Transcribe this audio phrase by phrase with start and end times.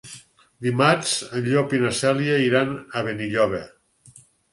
[0.67, 3.61] Dimarts en Llop i na Cèlia iran a Benilloba.